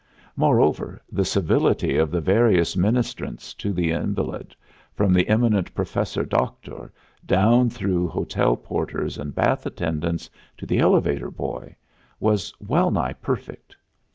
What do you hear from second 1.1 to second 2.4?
the civility of the